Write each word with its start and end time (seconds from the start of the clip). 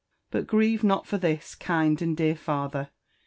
Bat 0.31 0.47
grieve 0.47 0.83
not 0.83 1.05
for 1.05 1.19
this, 1.19 1.53
kind 1.53 2.01
and 2.01 2.17
dear 2.17 2.35
father! 2.35 2.89